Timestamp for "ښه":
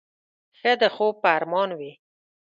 0.59-0.71